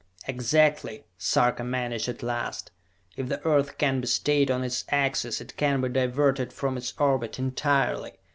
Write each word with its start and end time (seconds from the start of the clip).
"Exactly!" 0.27 1.03
Sarka 1.19 1.63
managed 1.63 2.09
at 2.09 2.23
last. 2.23 2.71
"If 3.15 3.29
the 3.29 3.39
Earth 3.45 3.77
can 3.77 4.01
be 4.01 4.07
stayed 4.07 4.49
on 4.49 4.63
its 4.63 4.83
axis, 4.89 5.39
it 5.39 5.55
can 5.57 5.79
be 5.79 5.89
diverted 5.89 6.51
from 6.51 6.75
its 6.75 6.95
orbit 6.97 7.37
entirely! 7.37 8.13